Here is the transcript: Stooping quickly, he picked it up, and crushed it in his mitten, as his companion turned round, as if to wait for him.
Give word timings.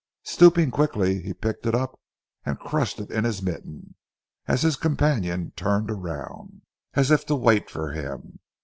Stooping 0.23 0.71
quickly, 0.71 1.21
he 1.21 1.31
picked 1.31 1.67
it 1.67 1.75
up, 1.75 1.99
and 2.43 2.57
crushed 2.57 2.99
it 2.99 3.11
in 3.11 3.23
his 3.23 3.43
mitten, 3.43 3.93
as 4.47 4.63
his 4.63 4.75
companion 4.75 5.51
turned 5.55 5.91
round, 6.03 6.63
as 6.95 7.11
if 7.11 7.23
to 7.27 7.35
wait 7.35 7.69
for 7.69 7.91
him. 7.91 8.39